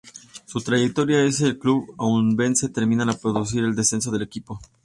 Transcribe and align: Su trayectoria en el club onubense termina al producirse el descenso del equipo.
Su 0.47 0.61
trayectoria 0.61 1.19
en 1.23 1.27
el 1.41 1.59
club 1.59 1.93
onubense 1.97 2.69
termina 2.69 3.03
al 3.03 3.19
producirse 3.19 3.59
el 3.59 3.75
descenso 3.75 4.09
del 4.09 4.23
equipo. 4.23 4.59